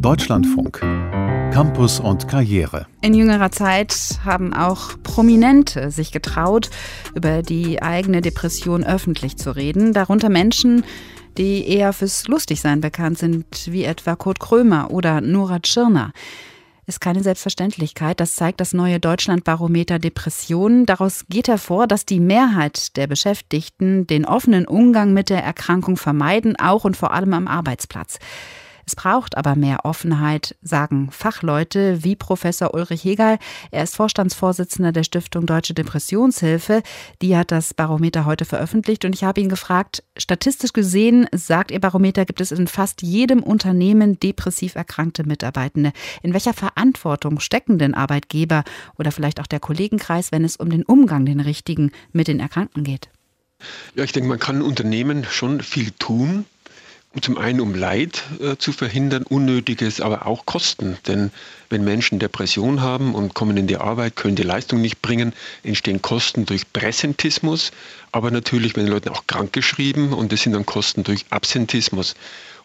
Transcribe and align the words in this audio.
Deutschlandfunk. 0.00 0.78
Campus 1.52 1.98
und 1.98 2.28
Karriere. 2.28 2.86
In 3.00 3.14
jüngerer 3.14 3.50
Zeit 3.50 4.20
haben 4.24 4.54
auch 4.54 4.90
Prominente 5.02 5.90
sich 5.90 6.12
getraut, 6.12 6.70
über 7.16 7.42
die 7.42 7.82
eigene 7.82 8.20
Depression 8.20 8.84
öffentlich 8.84 9.36
zu 9.38 9.56
reden. 9.56 9.92
Darunter 9.92 10.28
Menschen, 10.28 10.84
die 11.36 11.66
eher 11.66 11.92
fürs 11.92 12.28
Lustigsein 12.28 12.80
bekannt 12.80 13.18
sind, 13.18 13.44
wie 13.66 13.82
etwa 13.82 14.14
Kurt 14.14 14.38
Krömer 14.38 14.92
oder 14.92 15.20
Nora 15.20 15.58
Tschirner 15.58 16.12
ist 16.86 17.00
keine 17.00 17.22
Selbstverständlichkeit. 17.22 18.18
Das 18.18 18.34
zeigt 18.34 18.60
das 18.60 18.72
neue 18.72 19.00
Deutschlandbarometer 19.00 19.98
Depressionen. 19.98 20.86
Daraus 20.86 21.26
geht 21.28 21.48
hervor, 21.48 21.86
dass 21.86 22.06
die 22.06 22.20
Mehrheit 22.20 22.96
der 22.96 23.08
Beschäftigten 23.08 24.06
den 24.06 24.24
offenen 24.24 24.66
Umgang 24.66 25.12
mit 25.12 25.28
der 25.28 25.42
Erkrankung 25.42 25.96
vermeiden, 25.96 26.56
auch 26.56 26.84
und 26.84 26.96
vor 26.96 27.12
allem 27.12 27.34
am 27.34 27.46
Arbeitsplatz. 27.46 28.18
Es 28.88 28.96
braucht 28.96 29.36
aber 29.36 29.54
mehr 29.54 29.84
Offenheit, 29.84 30.56
sagen 30.62 31.10
Fachleute 31.10 32.02
wie 32.04 32.16
Professor 32.16 32.72
Ulrich 32.72 33.04
Hegel. 33.04 33.36
Er 33.70 33.82
ist 33.82 33.94
Vorstandsvorsitzender 33.96 34.92
der 34.92 35.04
Stiftung 35.04 35.44
Deutsche 35.44 35.74
Depressionshilfe. 35.74 36.82
Die 37.20 37.36
hat 37.36 37.50
das 37.50 37.74
Barometer 37.74 38.24
heute 38.24 38.46
veröffentlicht 38.46 39.04
und 39.04 39.14
ich 39.14 39.24
habe 39.24 39.42
ihn 39.42 39.50
gefragt, 39.50 40.04
statistisch 40.16 40.72
gesehen, 40.72 41.26
sagt 41.32 41.70
Ihr 41.70 41.80
Barometer, 41.80 42.24
gibt 42.24 42.40
es 42.40 42.50
in 42.50 42.66
fast 42.66 43.02
jedem 43.02 43.42
Unternehmen 43.42 44.18
depressiv 44.20 44.74
erkrankte 44.74 45.24
Mitarbeitende. 45.24 45.92
In 46.22 46.32
welcher 46.32 46.54
Verantwortung 46.54 47.40
stecken 47.40 47.76
denn 47.76 47.92
Arbeitgeber 47.92 48.64
oder 48.98 49.12
vielleicht 49.12 49.38
auch 49.38 49.46
der 49.46 49.60
Kollegenkreis, 49.60 50.32
wenn 50.32 50.44
es 50.44 50.56
um 50.56 50.70
den 50.70 50.82
Umgang, 50.82 51.26
den 51.26 51.40
richtigen, 51.40 51.92
mit 52.12 52.26
den 52.26 52.40
Erkrankten 52.40 52.84
geht? 52.84 53.10
Ja, 53.94 54.04
ich 54.04 54.12
denke, 54.12 54.30
man 54.30 54.38
kann 54.38 54.62
Unternehmen 54.62 55.24
schon 55.24 55.60
viel 55.60 55.90
tun. 55.90 56.46
Zum 57.22 57.38
einen, 57.38 57.60
um 57.60 57.74
Leid 57.74 58.22
äh, 58.38 58.56
zu 58.58 58.70
verhindern, 58.70 59.22
Unnötiges, 59.22 60.00
aber 60.00 60.26
auch 60.26 60.44
Kosten. 60.44 60.98
Denn 61.06 61.30
wenn 61.70 61.82
Menschen 61.82 62.18
Depression 62.18 62.82
haben 62.82 63.14
und 63.14 63.32
kommen 63.32 63.56
in 63.56 63.66
die 63.66 63.78
Arbeit, 63.78 64.14
können 64.14 64.36
die 64.36 64.42
Leistung 64.42 64.82
nicht 64.82 65.00
bringen, 65.00 65.32
entstehen 65.62 66.02
Kosten 66.02 66.44
durch 66.44 66.70
Präsentismus, 66.72 67.72
aber 68.12 68.30
natürlich 68.30 68.76
werden 68.76 68.88
Leute 68.88 69.10
auch 69.10 69.26
krankgeschrieben 69.26 70.12
und 70.12 70.32
das 70.32 70.42
sind 70.42 70.52
dann 70.52 70.66
Kosten 70.66 71.02
durch 71.02 71.24
Absentismus. 71.30 72.14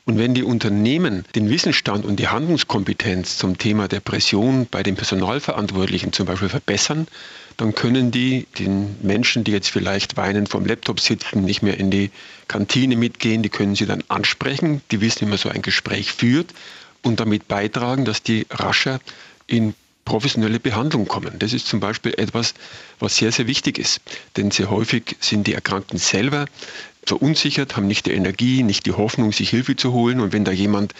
Und 0.05 0.17
wenn 0.17 0.33
die 0.33 0.43
Unternehmen 0.43 1.23
den 1.33 1.49
Wissensstand 1.49 2.03
und 2.05 2.17
die 2.19 2.27
Handlungskompetenz 2.27 3.37
zum 3.37 3.57
Thema 3.57 3.87
Depression 3.87 4.67
bei 4.69 4.83
den 4.83 4.95
Personalverantwortlichen 4.95 6.11
zum 6.11 6.25
Beispiel 6.25 6.49
verbessern, 6.49 7.07
dann 7.55 7.73
können 7.73 8.11
die 8.11 8.45
den 8.59 8.97
Menschen, 9.01 9.45
die 9.45 9.51
jetzt 9.51 9.69
vielleicht 9.69 10.17
weinend 10.17 10.49
vom 10.49 10.65
Laptop 10.65 10.99
sitzen, 10.99 11.45
nicht 11.45 11.61
mehr 11.61 11.77
in 11.77 11.89
die 11.89 12.11
Kantine 12.49 12.97
mitgehen, 12.97 13.43
die 13.43 13.49
können 13.49 13.75
sie 13.75 13.85
dann 13.85 14.03
ansprechen, 14.09 14.81
die 14.91 14.99
wissen, 14.99 15.21
wie 15.21 15.29
man 15.29 15.37
so 15.37 15.49
ein 15.49 15.61
Gespräch 15.61 16.11
führt 16.11 16.53
und 17.01 17.21
damit 17.21 17.47
beitragen, 17.47 18.03
dass 18.03 18.23
die 18.23 18.45
rascher 18.49 18.99
in 19.47 19.73
professionelle 20.05 20.59
Behandlung 20.59 21.07
kommen. 21.07 21.39
Das 21.39 21.53
ist 21.53 21.67
zum 21.67 21.79
Beispiel 21.79 22.13
etwas, 22.17 22.53
was 22.99 23.17
sehr, 23.17 23.31
sehr 23.31 23.47
wichtig 23.47 23.79
ist. 23.79 24.01
Denn 24.37 24.51
sehr 24.51 24.69
häufig 24.69 25.15
sind 25.19 25.47
die 25.47 25.53
Erkrankten 25.53 25.97
selber 25.97 26.45
verunsichert, 27.05 27.75
haben 27.75 27.87
nicht 27.87 28.05
die 28.05 28.11
Energie, 28.11 28.63
nicht 28.63 28.85
die 28.85 28.91
Hoffnung, 28.91 29.31
sich 29.31 29.49
Hilfe 29.49 29.75
zu 29.75 29.93
holen. 29.93 30.19
Und 30.19 30.33
wenn 30.33 30.45
da 30.45 30.51
jemand 30.51 30.93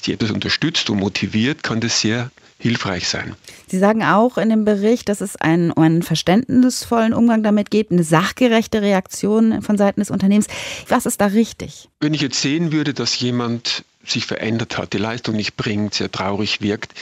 sie 0.00 0.12
etwas 0.12 0.30
unterstützt 0.30 0.90
und 0.90 0.98
motiviert, 0.98 1.62
kann 1.62 1.80
das 1.80 2.00
sehr 2.00 2.30
hilfreich 2.58 3.08
sein. 3.08 3.36
Sie 3.66 3.78
sagen 3.78 4.02
auch 4.02 4.38
in 4.38 4.48
dem 4.48 4.64
Bericht, 4.64 5.08
dass 5.08 5.20
es 5.20 5.36
einen, 5.36 5.72
einen 5.72 6.02
verständnisvollen 6.02 7.12
Umgang 7.12 7.42
damit 7.42 7.70
geht, 7.70 7.90
eine 7.90 8.02
sachgerechte 8.02 8.80
Reaktion 8.80 9.60
von 9.62 9.76
Seiten 9.76 10.00
des 10.00 10.10
Unternehmens. 10.10 10.46
Was 10.88 11.06
ist 11.06 11.20
da 11.20 11.26
richtig? 11.26 11.88
Wenn 12.00 12.14
ich 12.14 12.22
jetzt 12.22 12.40
sehen 12.40 12.72
würde, 12.72 12.94
dass 12.94 13.18
jemand 13.20 13.84
sich 14.10 14.26
verändert 14.26 14.78
hat, 14.78 14.92
die 14.92 14.98
Leistung 14.98 15.36
nicht 15.36 15.56
bringt, 15.56 15.94
sehr 15.94 16.10
traurig 16.10 16.60
wirkt 16.60 16.92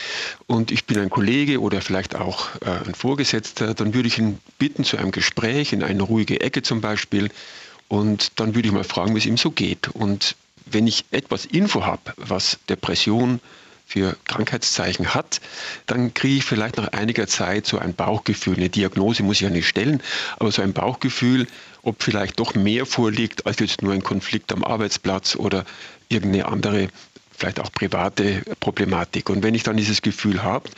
und 0.46 0.70
ich 0.70 0.84
bin 0.84 0.98
ein 0.98 1.10
Kollege 1.10 1.60
oder 1.60 1.80
vielleicht 1.80 2.16
auch 2.16 2.48
äh, 2.62 2.86
ein 2.86 2.94
Vorgesetzter, 2.94 3.74
dann 3.74 3.94
würde 3.94 4.08
ich 4.08 4.18
ihn 4.18 4.38
bitten 4.58 4.84
zu 4.84 4.96
einem 4.96 5.10
Gespräch 5.10 5.72
in 5.72 5.82
eine 5.82 6.02
ruhige 6.02 6.40
Ecke 6.40 6.62
zum 6.62 6.80
Beispiel 6.80 7.30
und 7.88 8.40
dann 8.40 8.54
würde 8.54 8.68
ich 8.68 8.74
mal 8.74 8.84
fragen, 8.84 9.14
wie 9.14 9.18
es 9.18 9.26
ihm 9.26 9.36
so 9.36 9.50
geht. 9.50 9.88
Und 9.88 10.36
wenn 10.66 10.86
ich 10.86 11.04
etwas 11.10 11.44
Info 11.44 11.84
habe, 11.84 12.14
was 12.16 12.58
Depression 12.68 13.40
für 13.86 14.16
Krankheitszeichen 14.26 15.14
hat, 15.14 15.40
dann 15.86 16.14
kriege 16.14 16.36
ich 16.36 16.44
vielleicht 16.44 16.76
nach 16.76 16.88
einiger 16.88 17.26
Zeit 17.26 17.66
so 17.66 17.78
ein 17.78 17.94
Bauchgefühl. 17.94 18.56
Eine 18.56 18.68
Diagnose 18.68 19.22
muss 19.22 19.36
ich 19.36 19.42
ja 19.42 19.50
nicht 19.50 19.68
stellen, 19.68 20.02
aber 20.38 20.50
so 20.50 20.62
ein 20.62 20.72
Bauchgefühl, 20.72 21.46
ob 21.82 22.02
vielleicht 22.02 22.40
doch 22.40 22.54
mehr 22.54 22.86
vorliegt 22.86 23.46
als 23.46 23.60
jetzt 23.60 23.82
nur 23.82 23.92
ein 23.92 24.02
Konflikt 24.02 24.52
am 24.52 24.64
Arbeitsplatz 24.64 25.36
oder 25.36 25.64
irgendeine 26.08 26.46
andere 26.46 26.88
vielleicht 27.36 27.60
auch 27.60 27.72
private 27.72 28.42
Problematik. 28.60 29.28
Und 29.28 29.42
wenn 29.42 29.54
ich 29.54 29.64
dann 29.64 29.76
dieses 29.76 30.02
Gefühl 30.02 30.42
habe, 30.42 30.70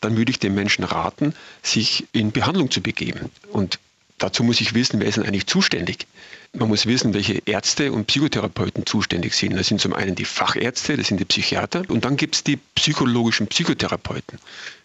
dann 0.00 0.16
würde 0.16 0.30
ich 0.30 0.38
den 0.38 0.54
Menschen 0.54 0.84
raten, 0.84 1.34
sich 1.62 2.06
in 2.12 2.32
Behandlung 2.32 2.70
zu 2.70 2.80
begeben. 2.80 3.30
Und 3.50 3.78
dazu 4.18 4.42
muss 4.42 4.60
ich 4.60 4.74
wissen, 4.74 5.00
wer 5.00 5.06
ist 5.06 5.16
denn 5.16 5.24
eigentlich 5.24 5.46
zuständig? 5.46 6.06
Man 6.52 6.68
muss 6.68 6.86
wissen, 6.86 7.14
welche 7.14 7.42
Ärzte 7.46 7.92
und 7.92 8.06
Psychotherapeuten 8.06 8.86
zuständig 8.86 9.34
sind. 9.34 9.56
Das 9.56 9.66
sind 9.66 9.80
zum 9.80 9.92
einen 9.92 10.14
die 10.14 10.24
Fachärzte, 10.24 10.96
das 10.96 11.08
sind 11.08 11.18
die 11.18 11.24
Psychiater 11.24 11.82
und 11.88 12.04
dann 12.04 12.16
gibt 12.16 12.36
es 12.36 12.44
die 12.44 12.58
psychologischen 12.76 13.48
Psychotherapeuten. 13.48 14.38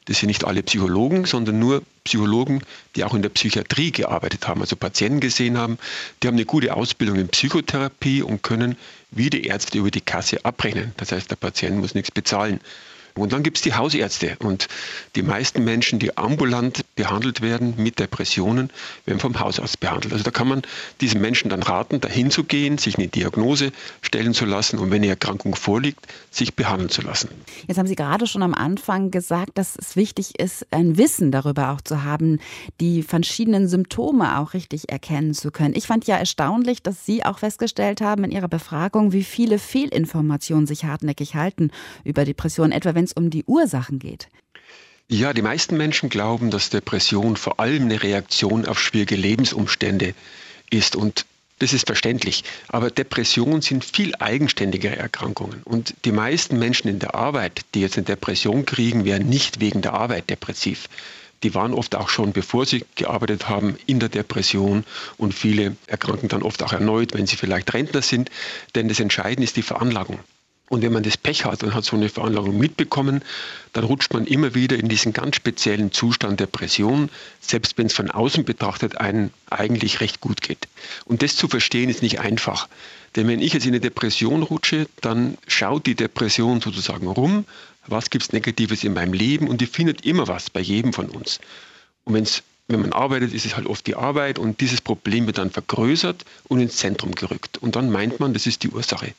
Das 0.05 0.17
sind 0.17 0.27
nicht 0.27 0.45
alle 0.45 0.63
Psychologen, 0.63 1.25
sondern 1.25 1.59
nur 1.59 1.83
Psychologen, 2.03 2.63
die 2.95 3.03
auch 3.03 3.13
in 3.13 3.21
der 3.21 3.29
Psychiatrie 3.29 3.91
gearbeitet 3.91 4.47
haben, 4.47 4.61
also 4.61 4.75
Patienten 4.75 5.19
gesehen 5.19 5.59
haben. 5.59 5.77
Die 6.23 6.27
haben 6.27 6.35
eine 6.35 6.45
gute 6.45 6.73
Ausbildung 6.73 7.17
in 7.17 7.27
Psychotherapie 7.27 8.23
und 8.23 8.41
können 8.41 8.75
wie 9.11 9.29
die 9.29 9.45
Ärzte 9.45 9.77
über 9.77 9.91
die 9.91 10.01
Kasse 10.01 10.43
abrechnen. 10.43 10.93
Das 10.97 11.11
heißt, 11.11 11.29
der 11.29 11.35
Patient 11.35 11.77
muss 11.77 11.93
nichts 11.93 12.09
bezahlen. 12.09 12.59
Und 13.19 13.33
dann 13.33 13.43
gibt 13.43 13.57
es 13.57 13.63
die 13.63 13.73
Hausärzte. 13.73 14.37
Und 14.39 14.67
die 15.15 15.23
meisten 15.23 15.63
Menschen, 15.63 15.99
die 15.99 16.17
ambulant 16.17 16.83
behandelt 16.95 17.41
werden 17.41 17.73
mit 17.77 17.99
Depressionen, 17.99 18.69
werden 19.05 19.19
vom 19.19 19.39
Hausarzt 19.39 19.79
behandelt. 19.79 20.13
Also 20.13 20.23
da 20.23 20.31
kann 20.31 20.47
man 20.47 20.61
diesen 21.01 21.21
Menschen 21.21 21.49
dann 21.49 21.63
raten, 21.63 21.99
dahin 21.99 22.31
zu 22.31 22.43
gehen, 22.43 22.77
sich 22.77 22.97
eine 22.97 23.07
Diagnose 23.07 23.71
stellen 24.01 24.33
zu 24.33 24.45
lassen 24.45 24.79
und 24.79 24.91
wenn 24.91 24.97
eine 24.97 25.07
Erkrankung 25.07 25.55
vorliegt, 25.55 26.05
sich 26.31 26.55
behandeln 26.55 26.89
zu 26.89 27.01
lassen. 27.01 27.29
Jetzt 27.67 27.77
haben 27.77 27.87
Sie 27.87 27.95
gerade 27.95 28.27
schon 28.27 28.43
am 28.43 28.53
Anfang 28.53 29.11
gesagt, 29.11 29.57
dass 29.57 29.75
es 29.75 29.95
wichtig 29.95 30.39
ist, 30.39 30.65
ein 30.71 30.97
Wissen 30.97 31.31
darüber 31.31 31.71
auch 31.71 31.81
zu 31.81 32.03
haben, 32.03 32.39
die 32.79 33.03
verschiedenen 33.03 33.67
Symptome 33.67 34.39
auch 34.39 34.53
richtig 34.53 34.89
erkennen 34.89 35.33
zu 35.33 35.51
können. 35.51 35.75
Ich 35.75 35.87
fand 35.87 36.07
ja 36.07 36.17
erstaunlich, 36.17 36.81
dass 36.83 37.05
Sie 37.05 37.25
auch 37.25 37.39
festgestellt 37.39 38.01
haben 38.01 38.23
in 38.23 38.31
Ihrer 38.31 38.47
Befragung, 38.47 39.11
wie 39.11 39.23
viele 39.23 39.59
Fehlinformationen 39.59 40.67
sich 40.67 40.85
hartnäckig 40.85 41.35
halten 41.35 41.71
über 42.03 42.25
Depressionen, 42.25 42.71
etwa 42.71 42.95
wenn 42.95 43.08
es 43.09 43.13
um 43.13 43.29
die 43.29 43.43
Ursachen 43.45 43.99
geht? 43.99 44.27
Ja, 45.07 45.33
die 45.33 45.41
meisten 45.41 45.75
Menschen 45.75 46.09
glauben, 46.09 46.51
dass 46.51 46.69
Depression 46.69 47.35
vor 47.35 47.59
allem 47.59 47.83
eine 47.83 48.03
Reaktion 48.03 48.67
auf 48.67 48.79
schwierige 48.79 49.15
Lebensumstände 49.15 50.13
ist 50.69 50.95
und 50.95 51.25
das 51.57 51.73
ist 51.73 51.87
verständlich. 51.87 52.43
Aber 52.69 52.89
Depressionen 52.89 53.61
sind 53.61 53.83
viel 53.83 54.13
eigenständigere 54.19 54.95
Erkrankungen. 54.95 55.61
Und 55.63 55.93
die 56.05 56.13
meisten 56.13 56.57
Menschen 56.57 56.87
in 56.87 56.99
der 56.99 57.15
Arbeit, 57.15 57.65
die 57.73 57.81
jetzt 57.81 57.97
eine 57.97 58.05
Depression 58.05 58.65
kriegen, 58.65 59.03
wären 59.03 59.27
nicht 59.27 59.59
wegen 59.59 59.81
der 59.81 59.93
Arbeit 59.93 60.29
depressiv. 60.29 60.87
Die 61.43 61.55
waren 61.55 61.73
oft 61.73 61.95
auch 61.95 62.09
schon, 62.09 62.31
bevor 62.31 62.65
sie 62.65 62.85
gearbeitet 62.95 63.49
haben, 63.49 63.77
in 63.87 63.99
der 63.99 64.09
Depression 64.09 64.85
und 65.17 65.33
viele 65.33 65.75
erkranken 65.87 66.29
dann 66.29 66.43
oft 66.43 66.63
auch 66.63 66.71
erneut, 66.71 67.13
wenn 67.13 67.27
sie 67.27 67.35
vielleicht 67.35 67.73
Rentner 67.73 68.01
sind. 68.01 68.29
Denn 68.75 68.87
das 68.87 68.99
Entscheidende 68.99 69.43
ist 69.43 69.57
die 69.57 69.61
Veranlagung. 69.61 70.19
Und 70.69 70.83
wenn 70.83 70.93
man 70.93 71.03
das 71.03 71.17
Pech 71.17 71.45
hat 71.45 71.63
und 71.63 71.73
hat 71.73 71.83
so 71.83 71.95
eine 71.95 72.09
Veranlagung 72.09 72.57
mitbekommen, 72.57 73.23
dann 73.73 73.83
rutscht 73.83 74.13
man 74.13 74.25
immer 74.25 74.53
wieder 74.55 74.77
in 74.77 74.87
diesen 74.87 75.13
ganz 75.13 75.35
speziellen 75.35 75.91
Zustand 75.91 76.39
Depression, 76.39 77.09
selbst 77.41 77.77
wenn 77.77 77.87
es 77.87 77.93
von 77.93 78.11
außen 78.11 78.45
betrachtet 78.45 78.97
einen 78.97 79.31
eigentlich 79.49 79.99
recht 79.99 80.21
gut 80.21 80.41
geht. 80.41 80.67
Und 81.05 81.23
das 81.23 81.35
zu 81.35 81.47
verstehen 81.47 81.89
ist 81.89 82.03
nicht 82.03 82.19
einfach. 82.19 82.67
Denn 83.15 83.27
wenn 83.27 83.41
ich 83.41 83.53
jetzt 83.53 83.65
in 83.65 83.71
eine 83.71 83.79
Depression 83.79 84.43
rutsche, 84.43 84.87
dann 85.01 85.37
schaut 85.47 85.87
die 85.87 85.95
Depression 85.95 86.61
sozusagen 86.61 87.07
rum, 87.07 87.45
was 87.87 88.11
gibt 88.11 88.25
es 88.25 88.33
Negatives 88.33 88.83
in 88.83 88.93
meinem 88.93 89.13
Leben 89.13 89.47
und 89.47 89.61
die 89.61 89.65
findet 89.65 90.05
immer 90.05 90.27
was 90.27 90.51
bei 90.51 90.59
jedem 90.59 90.93
von 90.93 91.09
uns. 91.09 91.39
Und 92.03 92.13
wenn 92.13 92.23
es 92.23 92.43
wenn 92.69 92.81
man 92.81 92.93
arbeitet, 92.93 93.33
ist 93.33 93.45
es 93.45 93.55
halt 93.55 93.65
oft 93.65 93.85
die 93.87 93.95
Arbeit 93.95 94.37
und 94.37 94.61
dieses 94.61 94.79
Problem 94.79 95.25
wird 95.25 95.39
dann 95.39 95.49
vergrößert 95.49 96.23
und 96.47 96.59
ins 96.59 96.77
Zentrum 96.77 97.13
gerückt. 97.13 97.57
Und 97.57 97.75
dann 97.75 97.89
meint 97.89 98.19
man, 98.19 98.33
das 98.33 98.45
ist 98.45 98.63
die 98.63 98.69
Ursache. 98.69 99.13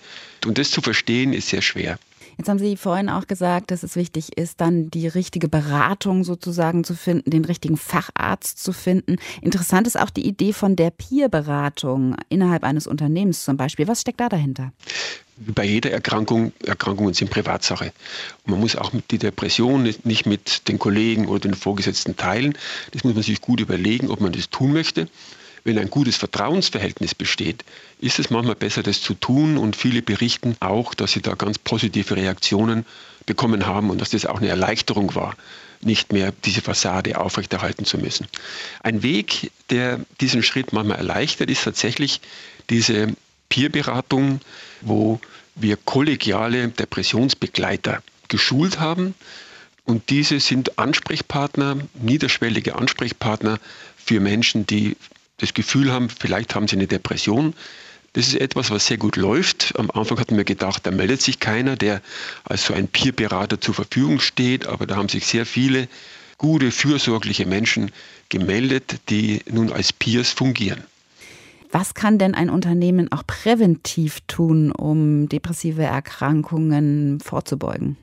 Und 0.47 0.57
das 0.57 0.71
zu 0.71 0.81
verstehen, 0.81 1.33
ist 1.33 1.49
sehr 1.49 1.61
schwer. 1.61 1.99
Jetzt 2.41 2.49
haben 2.49 2.59
Sie 2.59 2.79
vorhin 2.79 3.11
auch 3.11 3.27
gesagt, 3.27 3.71
dass 3.71 3.83
es 3.83 3.97
wichtig 3.97 4.39
ist, 4.39 4.63
dann 4.63 4.91
die 4.91 5.07
richtige 5.07 5.47
Beratung 5.47 6.25
sozusagen 6.25 6.85
zu 6.85 6.95
finden, 6.95 7.31
den 7.31 7.45
richtigen 7.45 7.77
Facharzt 7.77 8.65
zu 8.65 8.73
finden. 8.73 9.17
Interessant 9.43 9.87
ist 9.87 10.01
auch 10.01 10.09
die 10.09 10.27
Idee 10.27 10.55
von 10.55 10.75
der 10.75 10.91
Peer-Beratung 10.91 12.17
innerhalb 12.31 12.65
eines 12.65 12.87
Unternehmens 12.87 13.45
zum 13.45 13.59
Beispiel. 13.59 13.87
Was 13.89 14.01
steckt 14.01 14.21
da 14.21 14.31
dahinter? 14.31 14.73
bei 15.55 15.65
jeder 15.65 15.91
Erkrankung, 15.91 16.53
Erkrankungen 16.65 17.15
sind 17.15 17.31
Privatsache. 17.31 17.93
Man 18.45 18.61
muss 18.61 18.77
auch 18.77 18.91
die 19.11 19.19
Depression 19.19 19.83
nicht 20.05 20.27
mit 20.27 20.69
den 20.69 20.79
Kollegen 20.79 21.29
oder 21.29 21.41
den 21.41 21.55
Vorgesetzten 21.55 22.17
teilen. 22.17 22.57
Das 22.93 23.05
muss 23.05 23.15
man 23.15 23.23
sich 23.23 23.41
gut 23.41 23.61
überlegen, 23.61 24.11
ob 24.11 24.21
man 24.21 24.33
das 24.33 24.51
tun 24.51 24.73
möchte. 24.73 25.09
Wenn 25.65 25.79
ein 25.79 25.91
gutes 25.91 26.17
Vertrauensverhältnis 26.17 27.15
besteht, 27.15 27.65
ist 28.01 28.19
es 28.19 28.31
manchmal 28.31 28.57
besser, 28.57 28.83
das 28.83 29.03
zu 29.03 29.15
tun. 29.15 29.59
Und 29.59 29.77
viele 29.77 30.03
berichten 30.03 30.57
auch, 30.61 30.95
dass 30.95 31.13
sie 31.13 31.23
da 31.23 31.35
ganz 31.35 31.59
positive 31.59 32.17
Reaktionen 32.17 32.87
bekommen 33.27 33.67
haben 33.67 33.91
und 33.91 34.01
dass 34.01 34.11
das 34.11 34.27
auch 34.27 34.39
eine 34.39 34.49
Erleichterung 34.49 35.15
war, 35.15 35.37
nicht 35.83 36.13
mehr 36.13 36.33
diese 36.45 36.63
Fassade 36.63 37.19
aufrechterhalten 37.19 37.85
zu 37.85 37.99
müssen. 37.99 38.27
Ein 38.83 39.03
Weg, 39.03 39.51
der 39.71 40.01
diesen 40.21 40.43
Schritt 40.43 40.73
manchmal 40.73 40.99
erleichtert, 40.99 41.51
ist 41.51 41.65
tatsächlich 41.65 42.21
diese 42.71 43.09
Peerberatung, 43.49 44.41
wo 44.81 45.21
wir 45.55 45.77
kollegiale 45.77 46.69
Depressionsbegleiter 46.69 48.03
geschult 48.29 48.81
haben. 48.81 49.15
Und 49.85 50.11
diese 50.11 50.41
sind 50.41 50.79
Ansprechpartner, 50.79 51.77
niederschwellige 51.95 52.77
Ansprechpartner 52.77 53.59
für 53.97 54.21
Menschen, 54.21 54.67
die 54.67 54.97
das 55.41 55.55
Gefühl 55.55 55.93
haben, 55.93 56.09
vielleicht 56.09 56.55
haben 56.55 56.69
sie 56.69 56.77
eine 56.77 56.87
Depression. 56.87 57.55
Das 58.13 58.27
ist 58.27 58.35
etwas, 58.35 58.71
was 58.71 58.87
sehr 58.87 58.97
gut 58.97 59.17
läuft. 59.17 59.73
Am 59.79 59.91
Anfang 59.91 60.19
hatten 60.19 60.37
wir 60.37 60.45
gedacht, 60.45 60.87
da 60.87 60.91
meldet 60.91 61.23
sich 61.23 61.39
keiner, 61.39 61.77
der 61.77 62.03
als 62.45 62.67
so 62.67 62.75
ein 62.75 62.89
Peerberater 62.89 63.61
zur 63.61 63.75
Verfügung 63.75 64.21
steht, 64.21 64.67
aber 64.67 64.87
da 64.87 64.97
haben 64.97 65.09
sich 65.09 65.27
sehr 65.27 65.47
viele 65.47 65.89
gute, 66.37 66.71
fürsorgliche 66.71 67.47
Menschen 67.47 67.93
gemeldet, 68.29 68.97
die 69.11 69.43
nun 69.51 69.71
als 69.71 69.93
Peers 69.93 70.31
fungieren. 70.31 70.83
Was 71.71 71.95
kann 71.95 72.19
denn 72.19 72.35
ein 72.35 72.51
Unternehmen 72.51 73.13
auch 73.13 73.25
präventiv 73.25 74.21
tun, 74.27 74.73
um 74.73 75.29
depressive 75.29 75.85
Erkrankungen 75.85 77.21
vorzubeugen? 77.21 77.97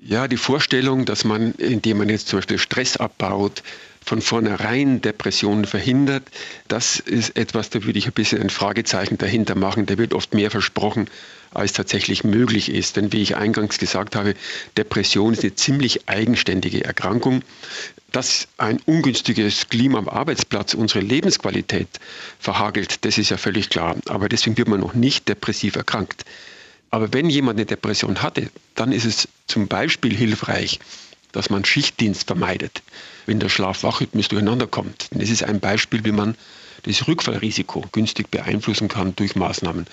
Ja, 0.00 0.26
die 0.26 0.36
Vorstellung, 0.36 1.04
dass 1.04 1.22
man, 1.22 1.52
indem 1.52 1.98
man 1.98 2.08
jetzt 2.08 2.26
zum 2.26 2.38
Beispiel 2.38 2.58
Stress 2.58 2.96
abbaut, 2.96 3.62
von 4.04 4.20
vornherein 4.20 5.00
Depressionen 5.00 5.64
verhindert, 5.64 6.24
das 6.68 6.98
ist 6.98 7.36
etwas, 7.36 7.70
da 7.70 7.84
würde 7.84 7.98
ich 7.98 8.06
ein 8.06 8.12
bisschen 8.12 8.42
ein 8.42 8.50
Fragezeichen 8.50 9.18
dahinter 9.18 9.54
machen. 9.54 9.86
Da 9.86 9.98
wird 9.98 10.14
oft 10.14 10.34
mehr 10.34 10.50
versprochen, 10.50 11.08
als 11.54 11.72
tatsächlich 11.72 12.24
möglich 12.24 12.70
ist. 12.70 12.96
Denn 12.96 13.12
wie 13.12 13.22
ich 13.22 13.36
eingangs 13.36 13.78
gesagt 13.78 14.16
habe, 14.16 14.34
Depression 14.76 15.32
ist 15.32 15.42
eine 15.42 15.54
ziemlich 15.54 16.08
eigenständige 16.08 16.84
Erkrankung. 16.84 17.42
Dass 18.10 18.48
ein 18.58 18.78
ungünstiges 18.84 19.68
Klima 19.68 19.98
am 19.98 20.08
Arbeitsplatz 20.08 20.74
unsere 20.74 21.00
Lebensqualität 21.00 21.88
verhagelt, 22.38 23.04
das 23.04 23.16
ist 23.16 23.30
ja 23.30 23.36
völlig 23.38 23.70
klar. 23.70 23.96
Aber 24.08 24.28
deswegen 24.28 24.58
wird 24.58 24.68
man 24.68 24.80
noch 24.80 24.94
nicht 24.94 25.28
depressiv 25.28 25.76
erkrankt. 25.76 26.24
Aber 26.90 27.14
wenn 27.14 27.30
jemand 27.30 27.58
eine 27.58 27.64
Depression 27.64 28.22
hatte, 28.22 28.50
dann 28.74 28.92
ist 28.92 29.06
es 29.06 29.28
zum 29.46 29.66
Beispiel 29.66 30.14
hilfreich, 30.14 30.78
dass 31.32 31.50
man 31.50 31.64
Schichtdienst 31.64 32.26
vermeidet, 32.26 32.82
wenn 33.26 33.40
der 33.40 33.48
Schlaf-Wach-Rhythmus 33.48 34.28
durcheinander 34.28 34.66
kommt. 34.66 35.08
Das 35.10 35.30
ist 35.30 35.42
ein 35.42 35.60
Beispiel, 35.60 36.04
wie 36.04 36.12
man 36.12 36.36
das 36.84 37.06
Rückfallrisiko 37.06 37.84
günstig 37.92 38.30
beeinflussen 38.30 38.88
kann 38.88 39.16
durch 39.16 39.36
Maßnahmen. 39.36 39.86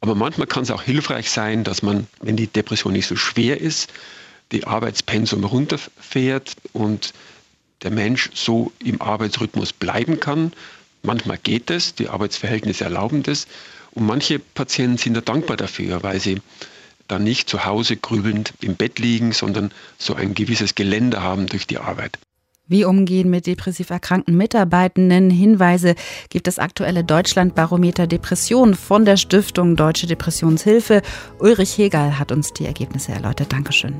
Aber 0.00 0.14
manchmal 0.14 0.46
kann 0.46 0.64
es 0.64 0.70
auch 0.70 0.82
hilfreich 0.82 1.30
sein, 1.30 1.64
dass 1.64 1.82
man, 1.82 2.06
wenn 2.20 2.36
die 2.36 2.46
Depression 2.46 2.92
nicht 2.92 3.06
so 3.06 3.16
schwer 3.16 3.60
ist, 3.60 3.90
die 4.52 4.66
Arbeitspensum 4.66 5.44
runterfährt 5.44 6.56
und 6.72 7.14
der 7.82 7.90
Mensch 7.90 8.30
so 8.34 8.72
im 8.78 9.00
Arbeitsrhythmus 9.00 9.72
bleiben 9.72 10.20
kann. 10.20 10.52
Manchmal 11.02 11.38
geht 11.38 11.70
es, 11.70 11.94
die 11.94 12.08
Arbeitsverhältnisse 12.08 12.84
erlauben 12.84 13.22
das. 13.22 13.46
Und 13.92 14.06
manche 14.06 14.38
Patienten 14.38 14.98
sind 14.98 15.14
da 15.14 15.20
dankbar 15.20 15.56
dafür, 15.56 16.02
weil 16.02 16.20
sie 16.20 16.40
dann 17.08 17.24
nicht 17.24 17.48
zu 17.48 17.64
Hause 17.64 17.96
grübelnd 17.96 18.54
im 18.60 18.76
Bett 18.76 18.98
liegen, 18.98 19.32
sondern 19.32 19.72
so 19.98 20.14
ein 20.14 20.34
gewisses 20.34 20.74
Geländer 20.74 21.22
haben 21.22 21.46
durch 21.46 21.66
die 21.66 21.78
Arbeit. 21.78 22.18
Wie 22.66 22.86
umgehen 22.86 23.28
mit 23.28 23.46
depressiv 23.46 23.90
erkrankten 23.90 24.38
Mitarbeitenden? 24.38 25.28
Hinweise 25.28 25.94
gibt 26.30 26.46
das 26.46 26.58
aktuelle 26.58 27.04
Deutschlandbarometer 27.04 28.06
Depression 28.06 28.74
von 28.74 29.04
der 29.04 29.18
Stiftung 29.18 29.76
Deutsche 29.76 30.06
Depressionshilfe. 30.06 31.02
Ulrich 31.38 31.76
Hegel 31.76 32.18
hat 32.18 32.32
uns 32.32 32.54
die 32.54 32.64
Ergebnisse 32.64 33.12
erläutert. 33.12 33.52
Dankeschön. 33.52 33.96